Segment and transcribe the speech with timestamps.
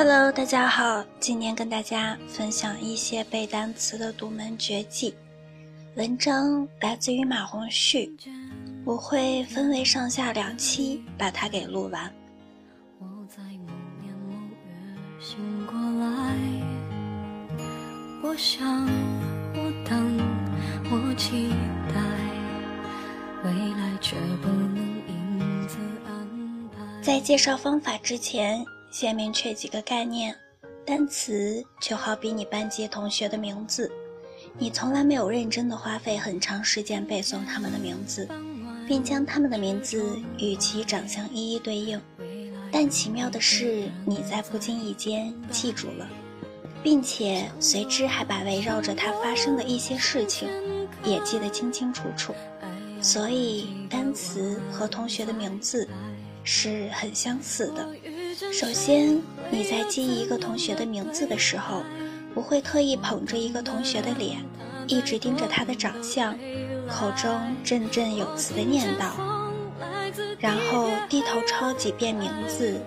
[0.00, 5.12] Hello，大家好，今天跟大家分享一些背单词的独门绝技。
[5.96, 8.16] 文章来自于马红旭，
[8.84, 12.14] 我会分为上下两期把它给录完。
[13.00, 14.36] 我在某年某
[14.68, 14.70] 月
[15.18, 16.32] 醒过来，
[18.22, 18.86] 我想，
[19.56, 20.16] 我等，
[20.92, 21.50] 我期
[21.92, 22.00] 待，
[23.42, 24.76] 未来却不能
[25.08, 25.76] 因此
[26.06, 27.02] 安排。
[27.02, 28.64] 在介绍方法之前。
[28.90, 30.34] 先明确几个概念，
[30.84, 33.90] 单词就好比你班级同学的名字，
[34.56, 38.26] 你从来没有认真的花费很长时间背诵他们的名字，
[38.86, 42.00] 并将他们的名字与其长相一一对应，
[42.72, 46.08] 但奇妙的是，你在不经意间记住了，
[46.82, 50.48] 并且随之还把围绕着它发生的一些事情
[51.04, 52.34] 也记得清清楚楚，
[53.02, 55.86] 所以单词和同学的名字
[56.42, 57.86] 是很相似的。
[58.50, 61.82] 首先，你在记忆一个同学的名字的时候，
[62.34, 64.44] 不会特意捧着一个同学的脸，
[64.86, 66.36] 一直盯着他的长相，
[66.88, 67.30] 口中
[67.62, 69.12] 振振有词地念叨，
[70.38, 72.80] 然后低头抄几遍名字。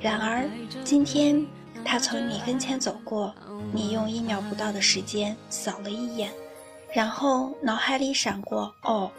[0.00, 0.48] 然而，
[0.82, 1.46] 今天
[1.84, 3.34] 他从你跟前走过，
[3.72, 6.32] 你用一秒不到的时间扫了一眼，
[6.92, 9.10] 然后脑海里闪过：哦，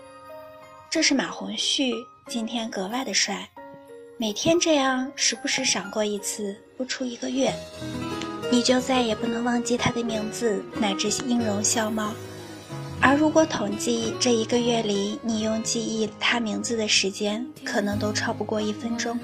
[0.89, 1.94] 这是马红旭，
[2.28, 3.47] 今天格外的帅。
[4.23, 7.53] 每天这样时不时闪过一次，不出一个月，
[8.49, 12.13] 你就再也不能忘记他的名字乃至音容笑貌。
[13.01, 19.19] 而如果统计这一个月里你用记忆他名字的时间，可能都超不过一分钟。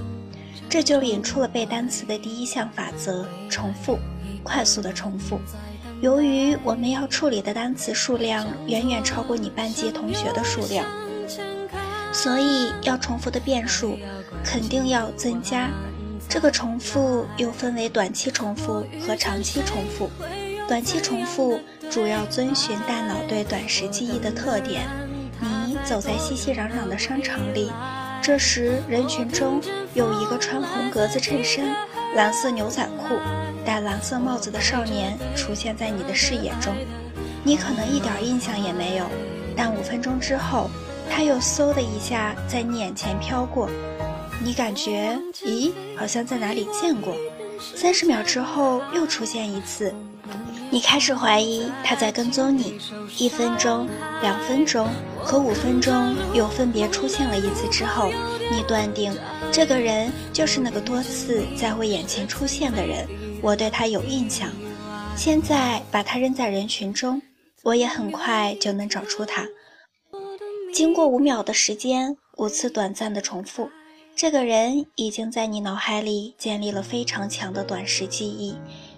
[0.69, 3.97] 这就引出了背单词的第一项法则：重复，
[4.43, 5.39] 快速的重复。
[6.01, 10.85] 由于我们要处理的单词数量远远超过你班级同学的数量。
[12.21, 13.97] 所以要重复的变数
[14.43, 15.69] 肯定要增加，
[16.27, 20.09] 这个重复又分为短期重复和长期重复。
[20.67, 24.81] 短期重复主要遵循大脑对短时记忆的特点。
[25.65, 27.71] 你走在熙熙攘攘的商场里，
[28.21, 29.61] 这时人群中
[29.93, 31.73] 有一个穿红格子衬衫、
[32.17, 33.15] 蓝色牛仔裤、
[33.65, 36.75] 戴蓝色帽子的少年出现在你的视野中，
[37.45, 39.05] 你可能一点印象也没有，
[39.55, 40.69] 但五分钟之后。
[41.09, 43.69] 他又嗖的一下在你眼前飘过，
[44.43, 47.13] 你感觉，咦，好像在哪里见过。
[47.75, 49.93] 三十秒之后又出现一次，
[50.69, 52.79] 你开始怀疑他在跟踪你。
[53.17, 53.87] 一分钟、
[54.21, 54.87] 两分钟
[55.21, 58.09] 和五分钟又分别出现了一次之后，
[58.49, 59.13] 你断定
[59.51, 63.05] 这个人就是那个多次在我眼前出现的人。
[63.41, 64.47] 我对他有印象。
[65.15, 67.21] 现在把他扔在人群中，
[67.63, 69.45] 我也很快就能找出他。
[70.71, 73.69] 经过五秒的时间，五次短暂的重复，
[74.15, 78.55] 这个人已经在你脑海里建立了非常强的短时记忆。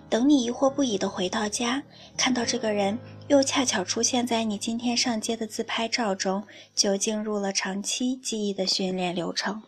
[0.10, 1.82] 等你疑惑不已的回到家，
[2.18, 3.00] 看到这个人
[3.30, 6.44] 又恰巧出现在你今天上街的自拍照中，
[6.76, 9.64] 就进入了长期记忆的训练流程。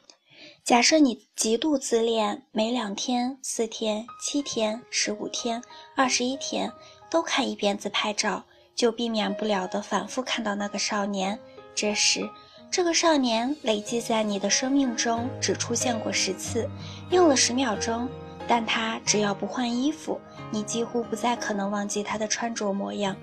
[0.65, 5.63] 假设你极度自恋，每两天、四天、七天、十五天、
[5.95, 6.69] 二十一天
[7.09, 8.43] 都看一遍自拍照，
[8.75, 11.39] 就避免不了的反复看到那个少年。
[11.75, 12.29] 这时，
[12.69, 16.69] 这个少年累计在你的生命中只出现过十次，
[17.09, 18.07] 用了十秒钟，
[18.47, 20.19] 但他只要不换衣服，
[20.51, 23.15] 你几乎不再可能忘记他的穿着模样。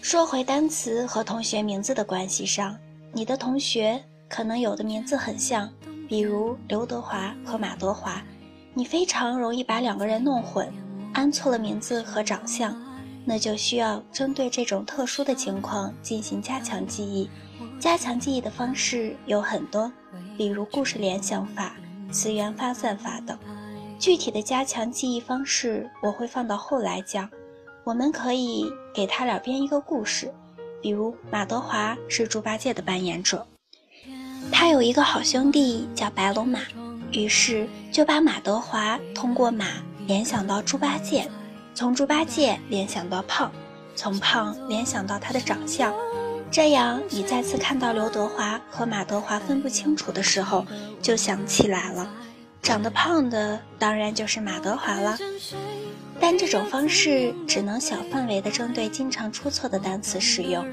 [0.00, 2.76] 说回单词和同学名字的关系上，
[3.12, 5.68] 你的同学可能有的名字很像，
[6.08, 8.22] 比如刘德华和马德华，
[8.74, 10.72] 你非常容易把两个人弄混，
[11.12, 12.87] 安错了名字和长相。
[13.28, 17.28] 那就需要针对这种特殊的情况进行加强记忆。
[17.78, 19.92] 加强记忆的方式有很多，
[20.38, 21.76] 比如故事联想法、
[22.10, 23.38] 词源发散法等。
[23.98, 27.28] 具体的加强记忆方式我会放到后来讲。
[27.84, 28.64] 我们可以
[28.94, 30.32] 给他俩编一个故事，
[30.80, 33.46] 比如马德华是猪八戒的扮演者，
[34.50, 36.60] 他有一个好兄弟叫白龙马，
[37.12, 39.66] 于是就把马德华通过马
[40.06, 41.30] 联想到猪八戒。
[41.78, 43.52] 从猪八戒联想到胖，
[43.94, 45.94] 从胖联想到他的长相，
[46.50, 50.66] 这样你再次看到刘德华和马德华分不清楚的时候，
[51.00, 52.10] 就想起来了，
[52.60, 55.16] 长得胖的当然就是马德华了。
[56.18, 60.66] 但这种方式只能小范围的针对经常出错的单词使用。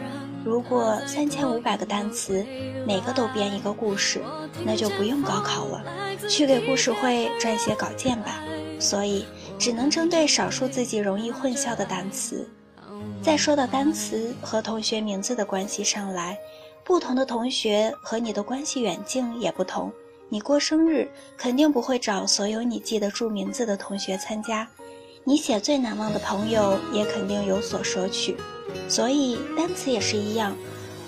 [0.44, 2.44] 如果三千五百个单词，
[2.88, 4.24] 每个都编一个故事，
[4.66, 5.84] 那就不用高考了，
[6.28, 8.40] 去给故事会撰写稿件吧。
[8.80, 9.24] 所以。
[9.58, 12.50] 只能针对少数自己容易混淆的单词。
[13.22, 16.38] 再说到单词和同学名字的关系上来，
[16.84, 19.92] 不同的同学和你的关系远近也不同。
[20.30, 21.08] 你过生日
[21.38, 24.68] 肯定不会找所有你记得住名字的同学参加，
[25.24, 28.36] 你写最难忘的朋友也肯定有所舍取。
[28.90, 30.56] 所以单词也是一样，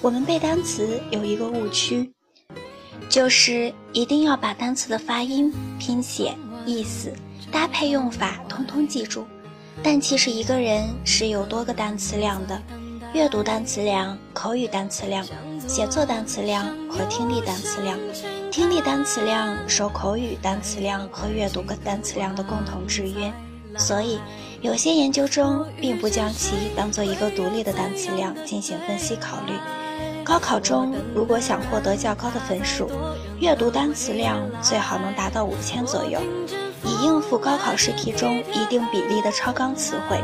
[0.02, 2.12] 我们背单词有一个误区，
[3.10, 6.36] 就是一定要把单词的发音、拼写、
[6.66, 7.12] 意思、
[7.58, 9.26] 搭配用法通通记住。
[9.82, 12.62] 但其实一个人是有多个单词量的：
[13.16, 15.26] 阅读单词量、口语单词量、
[15.68, 17.98] 写作单词量和听力单词量。
[18.52, 23.34] 听力单词量受口语单词量和阅读单词量的共同制约，
[23.76, 24.20] 所以。
[24.62, 29.54] 有些研究中并不将其当做一个独立的单词量进行分析考虑。
[30.28, 32.92] 高考中如果想获得较高的分数，
[33.40, 36.20] 阅读单词量最好能达到五千左右，
[36.84, 40.18] 以应付高考试题中一定比例的超纲词汇；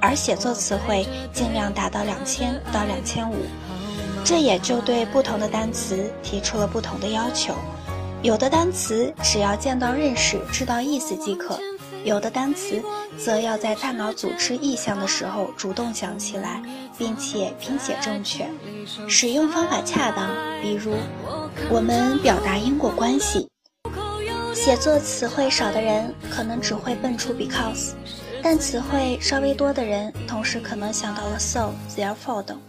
[0.00, 3.34] 而写作词汇尽量达到两千到两千五。
[4.24, 7.52] 这也就对不同的单词提出了不同的要求。
[8.22, 11.58] 有的单词只要见到认识、知道意思即可。
[12.04, 12.82] 有的单词
[13.18, 16.62] 则要在大脑组织意象的时候主动想起来，
[16.96, 18.48] 并且拼写正确，
[19.08, 20.30] 使用方法恰当。
[20.62, 20.94] 比如，
[21.70, 23.48] 我们表达因果关系，
[24.54, 27.92] 写作词汇少的人可能只会蹦出 because，
[28.42, 32.60] 但词汇稍微多的人同时可能想到了 so、therefore 等。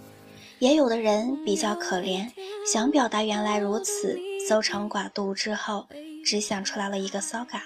[0.59, 2.27] 也有的人比较可怜，
[2.69, 5.87] 想表达原来如此，搜肠刮肚之后，
[6.25, 7.61] 只想出来了一个 saga。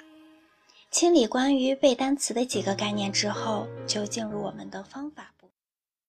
[0.93, 5.31] 清理关于背单词的几个概念之后，就进入我们的方法。